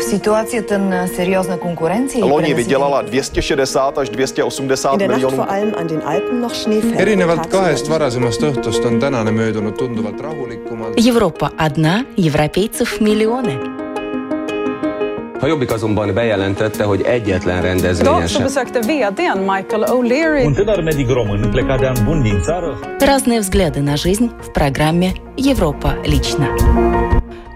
[0.00, 2.20] v situacii ten seriózna konkurenci.
[2.20, 5.44] Loni vydělala 260 až 280 miljonů.
[6.96, 10.96] erinevalt kahest varasemast õhtust on tänane möödunud tunduvalt rahulikumalt.
[11.06, 13.58] Европа одна, европейцев миллионы.
[15.42, 18.42] A Jobbik azonban bejelentette, hogy egyetlen rendezvényen sem.
[18.42, 23.40] besökte vdn Michael O'Leary Un tânăr medic român plecat de an bun din țară Разные
[23.40, 26.46] взгляды на жизнь в программе «Европа лично».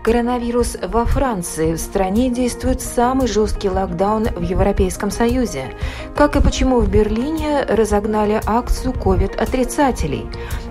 [0.04, 1.72] Коронавирус во Франции.
[1.72, 5.72] В стране действует самый жесткий локдаун в Европейском Союзе.
[6.14, 10.26] Как и почему в Берлине разогнали акцию COVID-отрицателей.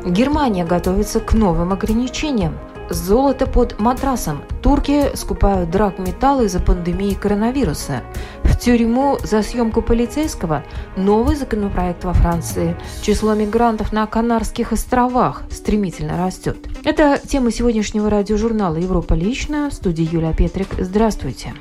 [0.06, 2.60] Германия готовится к новым ограничениям.
[2.92, 4.44] Золото под матрасом.
[4.62, 8.04] Турки скупают драгметаллы из-за пандемии коронавируса.
[8.54, 10.64] В тюрьму за съемку полицейского
[10.96, 12.78] новый законопроект во Франции.
[13.02, 16.58] Число мигрантов на Канарских островах стремительно растет.
[16.86, 19.70] Это тема сегодняшнего радиожурнала «Европа лично».
[19.72, 20.68] В студии Юлия Петрик.
[20.78, 21.56] Здравствуйте.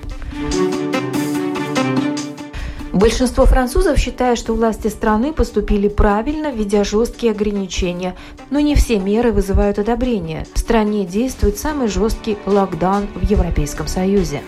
[2.93, 8.15] Большинство французов считает, что власти страны поступили правильно, введя жесткие ограничения,
[8.51, 10.47] но не все меры вызывают одобрение.
[10.55, 14.43] В стране действует самый жесткий локдаун в Европейском Союзе.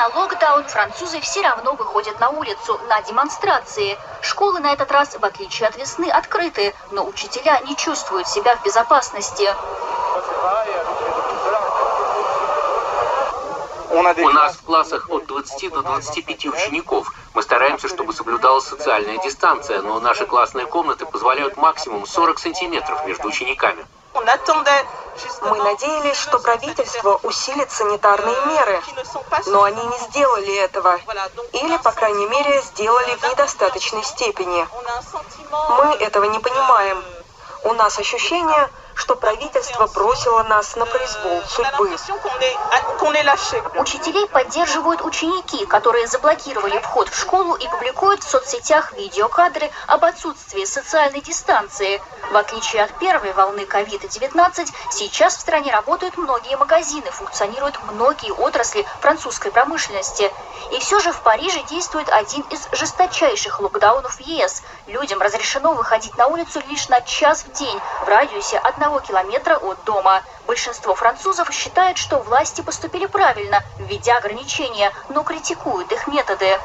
[0.00, 3.98] На локдаун, французы все равно выходят на улицу на демонстрации.
[4.22, 8.64] Школы на этот раз, в отличие от весны, открыты, но учителя не чувствуют себя в
[8.64, 9.54] безопасности.
[13.90, 17.12] У нас в классах от 20 до 25 учеников.
[17.34, 23.26] Мы стараемся, чтобы соблюдалась социальная дистанция, но наши классные комнаты позволяют максимум 40 сантиметров между
[23.26, 23.84] учениками.
[24.14, 28.80] Мы надеялись, что правительство усилит санитарные меры,
[29.46, 30.98] но они не сделали этого.
[31.52, 34.66] Или, по крайней мере, сделали в недостаточной степени.
[35.50, 37.02] Мы этого не понимаем.
[37.64, 41.96] У нас ощущение, что правительство бросило нас на произвол судьбы.
[43.76, 50.66] Учителей поддерживают ученики, которые заблокировали вход в школу и публикуют в соцсетях видеокадры об отсутствии
[50.66, 52.00] социальной дистанции.
[52.30, 58.86] В отличие от первой волны COVID-19, сейчас в стране работают многие магазины, функционируют многие отрасли
[59.00, 60.30] французской промышленности.
[60.72, 64.62] И все же в Париже действует один из жесточайших локдаунов ЕС.
[64.86, 69.84] Людям разрешено выходить на улицу лишь на час в день в радиусе одного километра от
[69.84, 70.22] дома.
[70.46, 76.58] Большинство французов считает, что власти поступили правильно, введя ограничения, но критикуют их методы.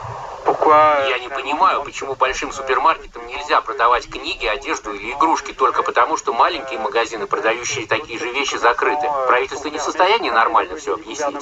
[1.09, 6.33] Я не понимаю, почему большим супермаркетам нельзя продавать книги, одежду или игрушки только потому, что
[6.33, 9.07] маленькие магазины, продающие такие же вещи, закрыты.
[9.27, 11.41] Правительство не в состоянии нормально все объяснить.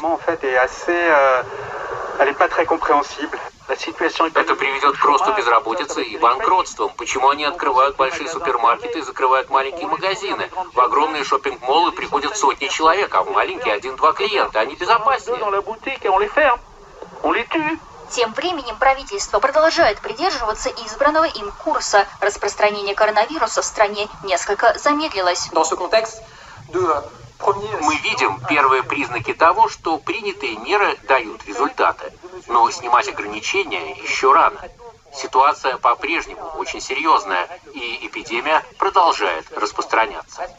[4.35, 6.91] Это приведет к росту безработицы и банкротствам.
[6.95, 10.49] Почему они открывают большие супермаркеты и закрывают маленькие магазины?
[10.73, 14.59] В огромные шопинг-моллы приходят сотни человек, а в маленькие один-два клиента.
[14.61, 15.37] Они безопаснее.
[18.09, 22.07] Тем временем правительство продолжает придерживаться избранного им курса.
[22.21, 25.49] Распространение коронавируса в стране несколько замедлилось.
[27.45, 32.13] Мы видим первые признаки того, что принятые меры дают результаты.
[32.47, 34.59] Но снимать ограничения еще рано.
[35.13, 40.49] Ситуация по-прежнему очень серьезная, и эпидемия продолжает распространяться.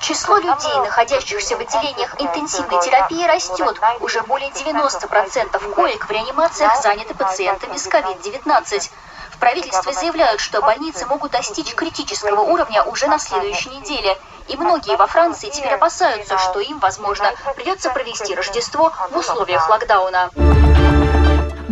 [0.00, 3.78] Число людей, находящихся в отделениях интенсивной терапии, растет.
[4.00, 8.90] Уже более 90% коек в реанимациях заняты пациентами с COVID-19.
[9.40, 14.14] В правительстве заявляют, что больницы могут достичь критического уровня уже на следующей неделе.
[14.48, 20.30] И многие во Франции теперь опасаются, что им, возможно, придется провести Рождество в условиях локдауна.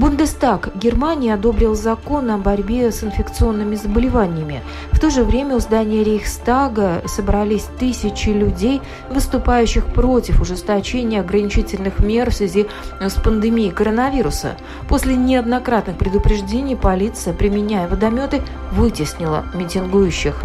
[0.09, 4.63] Бундестаг Германии одобрил закон о борьбе с инфекционными заболеваниями.
[4.91, 8.81] В то же время у здания Рейхстага собрались тысячи людей,
[9.11, 14.57] выступающих против ужесточения ограничительных мер в связи с пандемией коронавируса.
[14.89, 18.43] После неоднократных предупреждений полиция, применяя водометы,
[18.73, 20.41] вытеснила митингующих.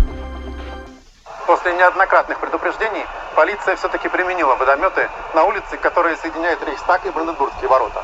[1.48, 8.04] После неоднократных предупреждений полиция все-таки применила водометы на улице, которая соединяет Рейхстаг и Бранденбургские ворота.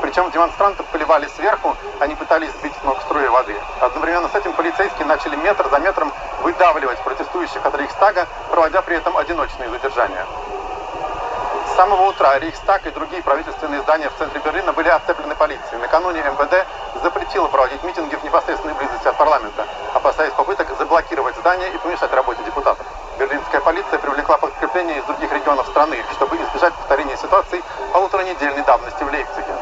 [0.00, 3.56] Причем демонстрантов поливали сверху, они пытались сбить с ног струи воды.
[3.80, 6.12] Одновременно с этим полицейские начали метр за метром
[6.42, 10.24] выдавливать протестующих от Рейхстага, проводя при этом одиночные задержания.
[11.66, 15.78] С самого утра Рейхстаг и другие правительственные здания в центре Берлина были оцеплены полицией.
[15.80, 16.66] Накануне МВД
[17.02, 22.42] запретило проводить митинги в непосредственной близости от парламента, опасаясь попыток заблокировать здание и помешать работе
[22.44, 22.86] депутатов.
[23.18, 27.62] Берлинская полиция привлекла подкрепление из других регионов страны, чтобы избежать повторения ситуации
[27.92, 29.54] полуторанедельной давности в Лейпциге.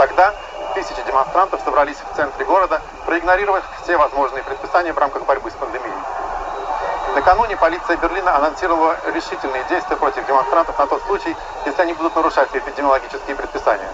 [0.00, 0.32] Тогда
[0.72, 5.92] тысячи демонстрантов собрались в центре города, проигнорировав все возможные предписания в рамках борьбы с пандемией.
[7.14, 11.36] Накануне полиция Берлина анонсировала решительные действия против демонстрантов на тот случай,
[11.66, 13.90] если они будут нарушать эпидемиологические предписания.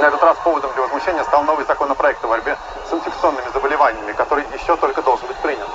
[0.00, 2.58] На этот раз поводом для возмущения стал новый законопроект о борьбе
[2.90, 5.68] с инфекционными заболеваниями, который еще только должен быть принят.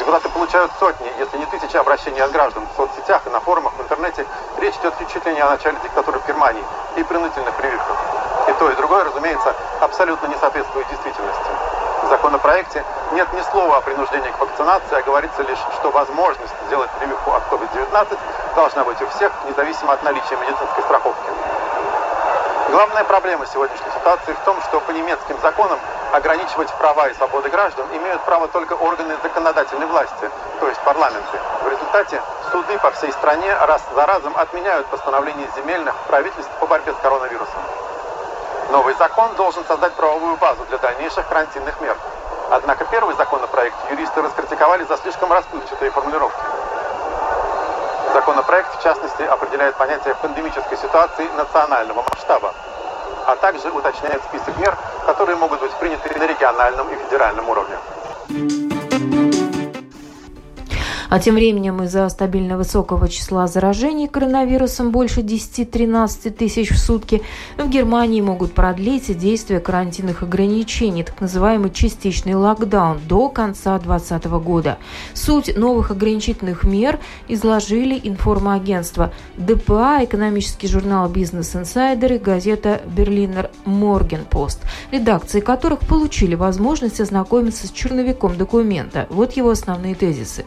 [0.00, 3.82] Депутаты получают сотни, если не тысячи обращений от граждан в соцсетях и на форумах в
[3.82, 4.26] интернете.
[4.58, 6.64] Речь идет чуть ли не о начале диктатуры в Германии
[6.96, 8.23] и принудительных прививках.
[8.64, 11.50] То, и другое, разумеется, абсолютно не соответствует действительности.
[12.02, 12.82] В законопроекте
[13.12, 17.42] нет ни слова о принуждении к вакцинации, а говорится лишь, что возможность сделать прививку от
[17.52, 18.18] COVID-19
[18.56, 21.30] должна быть у всех, независимо от наличия медицинской страховки.
[22.70, 25.78] Главная проблема сегодняшней ситуации в том, что по немецким законам
[26.12, 31.38] ограничивать права и свободы граждан имеют право только органы законодательной власти, то есть парламенты.
[31.62, 32.18] В результате
[32.50, 37.60] суды по всей стране раз за разом отменяют постановления земельных правительств по борьбе с коронавирусом.
[38.70, 41.96] Новый закон должен создать правовую базу для дальнейших карантинных мер.
[42.50, 46.40] Однако первый законопроект юристы раскритиковали за слишком расплывчатые формулировки.
[48.12, 52.54] Законопроект, в частности, определяет понятие пандемической ситуации национального масштаба,
[53.26, 54.76] а также уточняет список мер,
[55.06, 58.63] которые могут быть приняты на региональном и федеральном уровне.
[61.14, 67.22] А тем временем из-за стабильно высокого числа заражений коронавирусом больше 10-13 тысяч в сутки
[67.56, 74.78] в Германии могут продлить действие карантинных ограничений, так называемый частичный локдаун, до конца 2020 года.
[75.12, 84.62] Суть новых ограничительных мер изложили информагентство ДПА, экономический журнал «Бизнес Инсайдер» и газета «Берлинер Моргенпост»,
[84.90, 89.06] редакции которых получили возможность ознакомиться с черновиком документа.
[89.10, 90.44] Вот его основные тезисы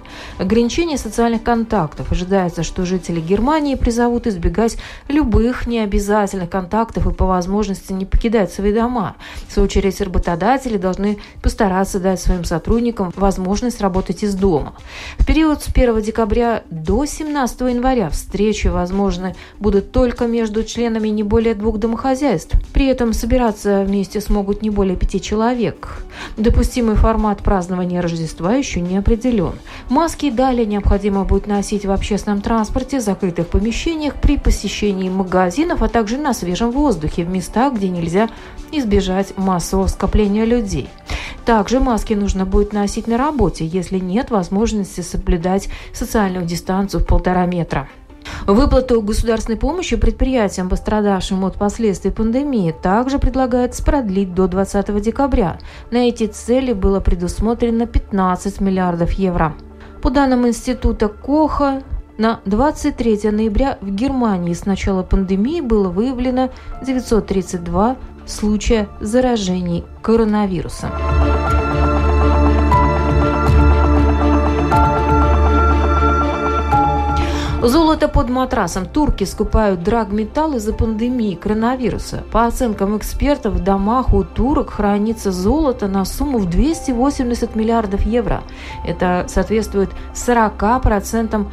[0.58, 2.12] ограничение социальных контактов.
[2.12, 4.78] Ожидается, что жители Германии призовут избегать
[5.08, 9.16] любых необязательных контактов и по возможности не покидать свои дома.
[9.48, 14.74] В свою очередь, работодатели должны постараться дать своим сотрудникам возможность работать из дома.
[15.20, 21.22] В период с 1 декабря до 17 января встречи возможны будут только между членами не
[21.22, 22.58] более двух домохозяйств.
[22.74, 26.04] При этом собираться вместе смогут не более пяти человек.
[26.36, 29.54] Допустимый формат празднования Рождества еще не определен.
[29.90, 35.90] Маски и Далее необходимо будет носить в общественном транспорте, закрытых помещениях, при посещении магазинов, а
[35.90, 38.30] также на свежем воздухе в местах, где нельзя
[38.72, 40.88] избежать массового скопления людей.
[41.44, 47.46] Также маски нужно будет носить на работе, если нет возможности соблюдать социальную дистанцию в полтора
[47.46, 47.90] метра.
[48.46, 55.58] Выплату государственной помощи предприятиям, пострадавшим от последствий пандемии, также предлагается продлить до 20 декабря.
[55.92, 59.54] На эти цели было предусмотрено 15 миллиардов евро.
[60.02, 61.82] По данным Института Коха,
[62.18, 66.50] на 23 ноября в Германии с начала пандемии было выявлено
[66.84, 67.96] 932
[68.26, 70.92] случая заражений коронавирусом.
[77.62, 78.86] Золото под матрасом.
[78.86, 82.24] Турки скупают драгметалл из-за пандемии коронавируса.
[82.32, 88.44] По оценкам экспертов, в домах у турок хранится золото на сумму в 280 миллиардов евро.
[88.86, 91.48] Это соответствует 40%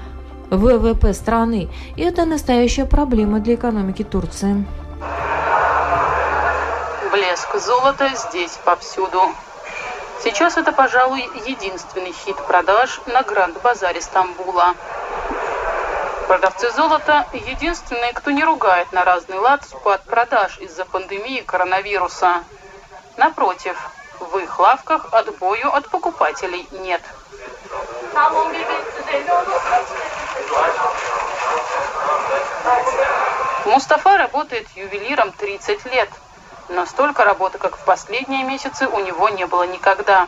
[0.50, 1.70] ВВП страны.
[1.96, 4.66] И это настоящая проблема для экономики Турции.
[7.10, 9.20] Блеск золота здесь повсюду.
[10.22, 14.74] Сейчас это, пожалуй, единственный хит продаж на Гранд-базаре Стамбула.
[16.34, 22.42] Продавцы золота– единственные, кто не ругает на разный лад спад продаж из-за пандемии коронавируса.
[23.16, 23.78] Напротив,
[24.18, 27.00] в их лавках отбою от покупателей нет.
[33.66, 36.10] Мустафа работает ювелиром 30 лет,
[36.68, 40.26] но столько работы, как в последние месяцы, у него не было никогда.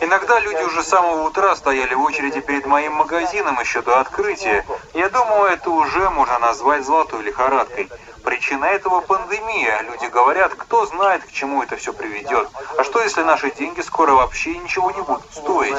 [0.00, 4.64] Иногда люди уже с самого утра стояли в очереди перед моим магазином еще до открытия.
[4.94, 7.88] Я думаю, это уже можно назвать золотой лихорадкой.
[8.24, 9.82] Причина этого пандемия.
[9.82, 12.48] Люди говорят, кто знает, к чему это все приведет.
[12.76, 15.76] А что, если наши деньги скоро вообще ничего не будут стоить?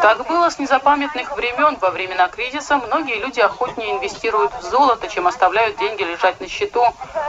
[0.00, 1.76] Так было с незапамятных времен.
[1.80, 6.84] Во времена кризиса многие люди охотнее инвестируют в золото, чем оставляют деньги лежать на счету.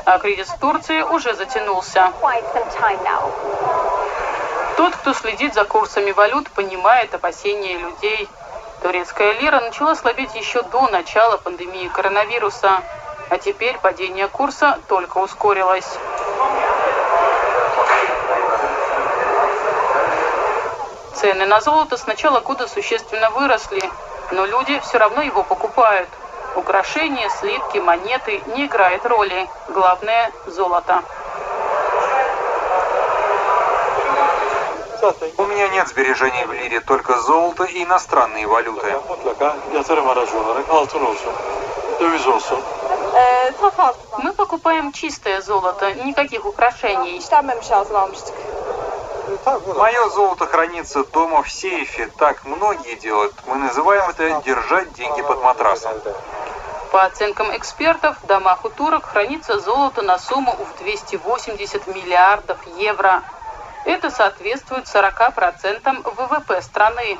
[0.05, 2.11] А кризис в Турции уже затянулся.
[4.77, 8.29] Тот, кто следит за курсами валют, понимает опасения людей.
[8.81, 12.81] Турецкая лира начала слабеть еще до начала пандемии коронавируса,
[13.29, 15.97] а теперь падение курса только ускорилось.
[21.19, 23.83] Цены на золото с начала года существенно выросли,
[24.31, 26.07] но люди все равно его покупают.
[26.55, 29.49] Украшения, слитки, монеты не играют роли.
[29.67, 31.03] Главное– золото.
[35.37, 38.95] У меня нет сбережений в лире, только золото и иностранные валюты.
[44.19, 47.21] Мы покупаем чистое золото, никаких украшений.
[49.75, 52.09] Мое золото хранится дома в сейфе.
[52.17, 53.33] Так многие делают.
[53.45, 55.93] Мы называем это держать деньги под матрасом.
[56.91, 63.21] По оценкам экспертов, в домах у турок хранится золото на сумму в 280 миллиардов евро.
[63.85, 67.19] Это соответствует 40% ВВП страны.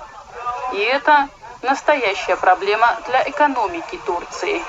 [0.74, 1.30] И это
[1.62, 4.62] настоящая проблема для экономики Турции.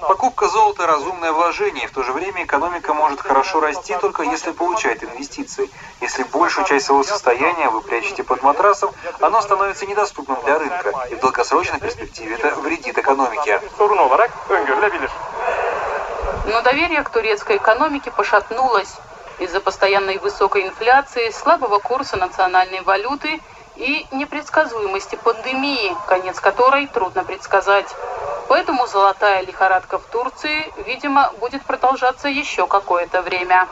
[0.00, 1.86] Покупка золота– разумное вложение.
[1.88, 5.70] В то же время экономика может хорошо расти, только если получает инвестиции.
[6.00, 10.92] Если большую часть своего состояния вы прячете под матрасом, оно становится недоступным для рынка.
[11.10, 13.60] И в долгосрочной перспективе это вредит экономике.
[16.46, 18.94] Но доверие к турецкой экономике пошатнулось
[19.38, 23.40] из-за постоянной высокой инфляции, слабого курса национальной валюты
[23.76, 27.86] и непредсказуемости пандемии, конец которой трудно предсказать.
[28.48, 33.66] Поэтому золотая лихорадка в Турции, видимо, будет продолжаться еще какое-то время.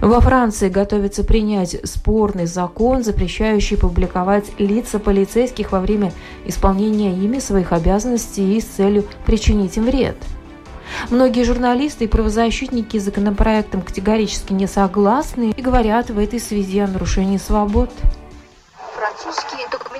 [0.00, 6.12] Во Франции готовится принять спорный закон, запрещающий публиковать лица полицейских во время
[6.46, 10.16] исполнения ими своих обязанностей и с целью причинить им вред.
[11.10, 16.86] Многие журналисты и правозащитники с законопроектом категорически не согласны и говорят в этой связи о
[16.86, 17.90] нарушении свобод.
[18.94, 19.58] Французский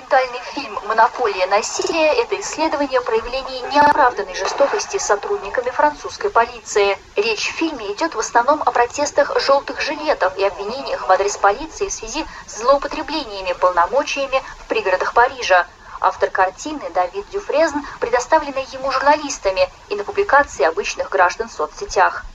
[0.09, 6.97] документальный фильм «Монополия насилия»– это исследование проявлений неоправданной жестокости сотрудниками французской полиции.
[7.15, 11.89] Речь в фильме идет в основном о протестах желтых жилетов и обвинениях в адрес полиции
[11.89, 15.67] в связи с злоупотреблениями полномочиями в пригородах Парижа.
[16.01, 22.25] Автор картины Давид Дюфрезн предоставленный ему журналистами и на публикации обычных граждан в соцсетях.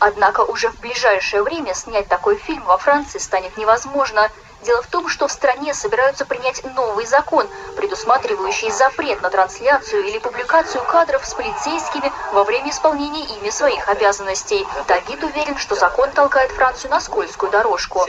[0.00, 4.30] Однако уже в ближайшее время снять такой фильм во Франции станет невозможно.
[4.62, 10.18] Дело в том, что в стране собираются принять новый закон, предусматривающий запрет на трансляцию или
[10.18, 14.66] публикацию кадров с полицейскими во время исполнения ими своих обязанностей.
[14.88, 18.04] Давид уверен, что закон толкает Францию на скользкую дорожку.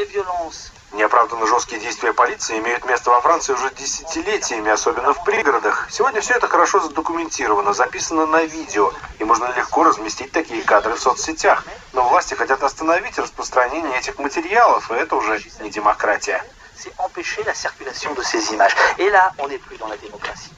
[0.91, 5.87] Неоправданно жесткие действия полиции имеют место во Франции уже десятилетиями, особенно в пригородах.
[5.91, 10.99] Сегодня все это хорошо задокументировано, записано на видео, и можно легко разместить такие кадры в
[10.99, 11.63] соцсетях.
[11.93, 16.43] Но власти хотят остановить распространение этих материалов, и это уже не демократия
[16.79, 18.73] c'est empêcher la circulation de ces images.
[18.97, 20.51] Et là, on n'est plus dans la démocratie.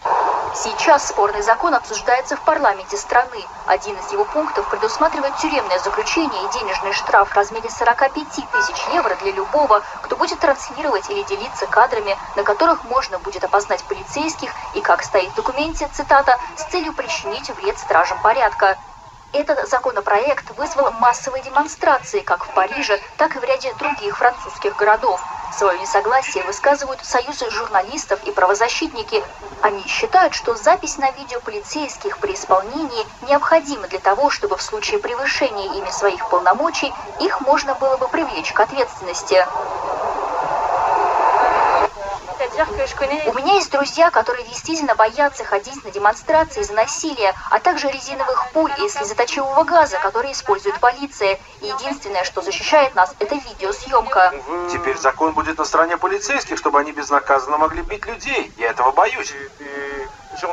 [0.53, 3.41] Сейчас спорный закон обсуждается в парламенте страны.
[3.67, 9.15] Один из его пунктов предусматривает тюремное заключение и денежный штраф в размере 45 тысяч евро
[9.15, 14.81] для любого, кто будет транслировать или делиться кадрами, на которых можно будет опознать полицейских и,
[14.81, 18.77] как стоит в документе, цитата, с целью причинить вред стражам порядка.
[19.33, 25.21] Этот законопроект вызвал массовые демонстрации как в Париже, так и в ряде других французских городов.
[25.51, 29.21] Свое несогласие высказывают союзы журналистов и правозащитники.
[29.61, 34.99] Они считают, что запись на видео полицейских при исполнении необходима для того, чтобы в случае
[34.99, 39.45] превышения ими своих полномочий их можно было бы привлечь к ответственности.
[42.53, 48.51] У меня есть друзья, которые действительно боятся ходить на демонстрации из-за насилия, а также резиновых
[48.51, 51.39] пуль и слезоточивого газа, которые использует полиция.
[51.61, 54.33] И единственное, что защищает нас, это видеосъемка.
[54.69, 58.51] Теперь закон будет на стороне полицейских, чтобы они безнаказанно могли бить людей.
[58.57, 59.33] Я этого боюсь.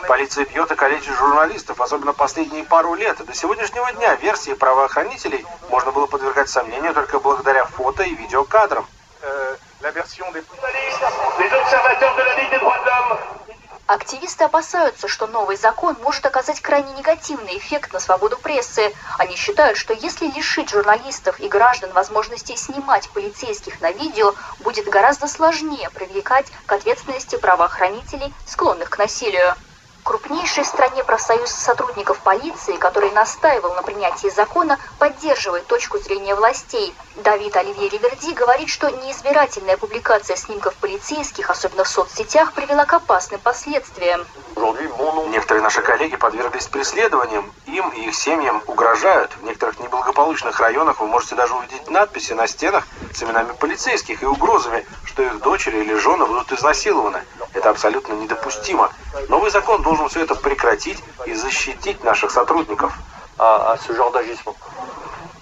[0.07, 3.21] Полиция бьет и калечит журналистов, особенно последние пару лет.
[3.21, 8.87] И до сегодняшнего дня версии правоохранителей можно было подвергать сомнению только благодаря фото и видеокадрам.
[9.88, 10.02] Э,
[13.87, 18.95] Активисты опасаются, что новый закон может оказать крайне негативный эффект на свободу прессы.
[19.16, 25.26] Они считают, что если лишить журналистов и граждан возможности снимать полицейских на видео, будет гораздо
[25.26, 29.57] сложнее привлекать к ответственности правоохранителей, склонных к насилию
[30.09, 36.95] крупнейшей стране профсоюз сотрудников полиции, который настаивал на принятии закона, поддерживает точку зрения властей.
[37.17, 43.41] Давид Оливье Риверди говорит, что неизбирательная публикация снимков полицейских, особенно в соцсетях, привела к опасным
[43.41, 44.25] последствиям.
[45.29, 47.53] Некоторые наши коллеги подверглись преследованиям.
[47.67, 49.37] Им и их семьям угрожают.
[49.38, 54.27] В некоторых неблагополучных районах вы можете даже увидеть надписи на стенах с именами полицейских и
[54.27, 57.23] угрозами, что их дочери или жены будут изнасилованы.
[57.59, 58.88] Это абсолютно недопустимо.
[59.29, 62.97] Новый закон должен все это прекратить и защитить наших сотрудников.
[63.37, 63.79] А, а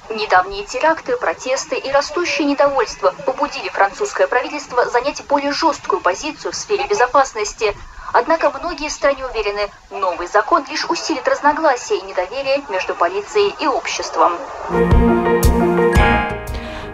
[0.09, 6.87] Недавние теракты, протесты и растущее недовольство побудили французское правительство занять более жесткую позицию в сфере
[6.87, 7.77] безопасности–
[8.13, 13.67] Однако многие в стране уверены, новый закон лишь усилит разногласия и недоверие между полицией и
[13.67, 14.39] обществом.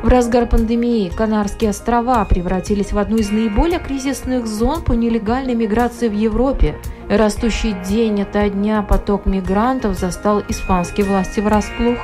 [0.02, 6.08] В разгар пандемии Канарские острова превратились в одну из наиболее кризисных зон по нелегальной миграции
[6.08, 6.76] в Европе.
[7.08, 11.98] Растущий день ото дня поток мигрантов застал испанские власти врасплох.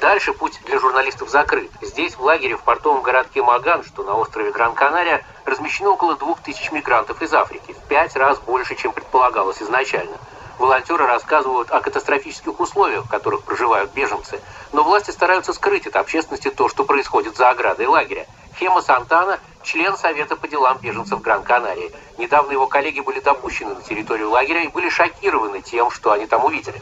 [0.00, 1.70] Дальше путь для журналистов закрыт.
[1.80, 6.72] Здесь, в лагере в портовом городке Маган, что на острове Гран-Канария, размещено около двух тысяч
[6.72, 10.16] мигрантов из Африки, в пять раз больше, чем предполагалось изначально.
[10.62, 14.40] Волонтеры рассказывают о катастрофических условиях, в которых проживают беженцы,
[14.72, 18.28] но власти стараются скрыть от общественности то, что происходит за оградой лагеря.
[18.60, 21.90] Хема Сантана– член Совета по делам беженцев Гран-Канарии.
[22.16, 26.44] Недавно его коллеги были допущены на территорию лагеря и были шокированы тем, что они там
[26.44, 26.80] увидели.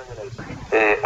[0.73, 0.99] Э,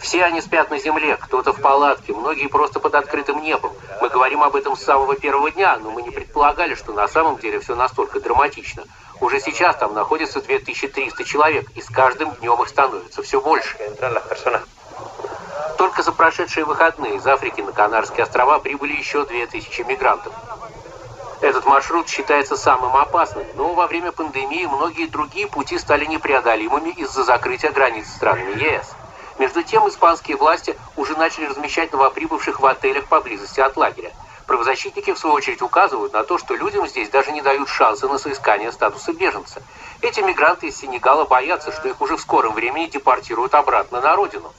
[0.00, 3.72] Все они спят на земле, кто-то в палатке, многие просто под открытым небом.
[4.00, 7.38] Мы говорим об этом с самого первого дня, но мы не предполагали, что на самом
[7.38, 8.84] деле все настолько драматично.
[9.20, 13.76] Уже сейчас там находится 2300 человек, и с каждым днем их становится все больше.
[15.78, 20.32] Только за прошедшие выходные из Африки на Канарские острова прибыли еще 2000 мигрантов.
[21.44, 27.22] Этот маршрут считается самым опасным, но во время пандемии многие другие пути стали непреодолимыми из-за
[27.22, 28.92] закрытия границ с странами ЕС.
[29.38, 34.10] Между тем, испанские власти уже начали размещать новоприбывших в отелях поблизости от лагеря.
[34.46, 38.16] Правозащитники, в свою очередь, указывают на то, что людям здесь даже не дают шанса на
[38.16, 39.60] соискание статуса беженца.
[40.00, 44.50] Эти мигранты из Сенегала боятся, что их уже в скором времени депортируют обратно на родину.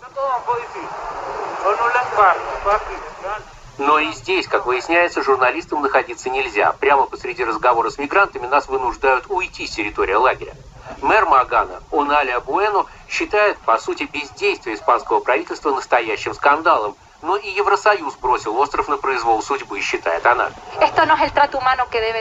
[3.77, 6.71] Но и здесь, как выясняется, журналистам находиться нельзя.
[6.73, 10.53] Прямо посреди разговора с мигрантами нас вынуждают уйти с территории лагеря.
[11.01, 16.95] Мэр Магана, Оналия Буэно, считает, по сути, бездействие испанского правительства настоящим скандалом.
[17.21, 20.51] Но и Евросоюз бросил остров на произвол судьбы, считает она.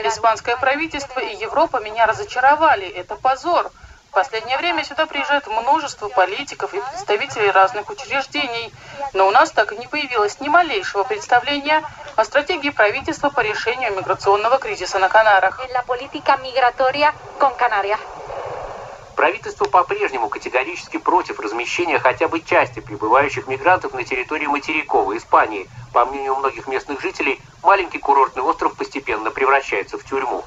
[0.07, 2.87] Испанское правительство и Европа меня разочаровали.
[2.87, 3.71] Это позор.
[4.15, 8.73] В последнее время сюда приезжает множество политиков и представителей разных учреждений.
[9.11, 11.83] Но у нас так и не появилось ни малейшего представления
[12.15, 15.59] о стратегии правительства по решению миграционного кризиса на Канарах.
[19.17, 25.67] Правительство по-прежнему категорически против размещения хотя бы части прибывающих мигрантов на территории материковой Испании.
[25.91, 30.45] По мнению многих местных жителей, маленький курортный остров постепенно превращается в тюрьму.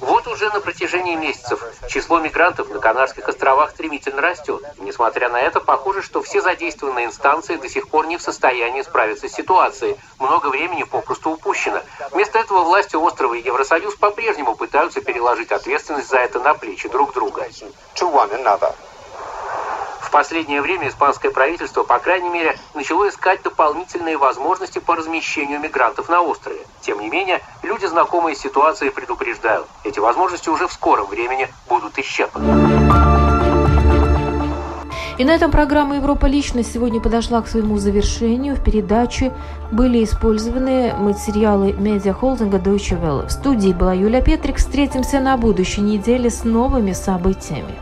[0.00, 4.60] Вот уже на протяжении месяцев число мигрантов на Канарских островах стремительно растет.
[4.78, 8.82] И, несмотря на это, похоже, что все задействованные инстанции до сих пор не в состоянии
[8.82, 9.96] справиться с ситуацией.
[10.18, 11.80] Много времени попросту упущено.
[12.10, 17.12] Вместо этого власти острова и Евросоюз по-прежнему пытаются переложить ответственность за это на плечи друг
[17.14, 17.46] друга.
[20.08, 26.08] В последнее время испанское правительство, по крайней мере, начало искать дополнительные возможности по размещению мигрантов
[26.08, 26.60] на острове.
[26.80, 31.98] Тем не менее, люди, знакомые с ситуацией, предупреждают, эти возможности уже в скором времени будут
[31.98, 32.46] исчерпаны.
[35.18, 36.24] И на этом программа «Европа.
[36.24, 38.56] Личность» сегодня подошла к своему завершению.
[38.56, 39.34] В передаче
[39.70, 43.26] были использованы материалы медиахолдинга Deutsche Welle.
[43.26, 44.56] В студии была Юлия Петрик.
[44.56, 47.78] Встретимся на будущей неделе с новыми событиями.